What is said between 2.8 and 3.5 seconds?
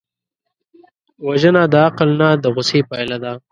پایله ده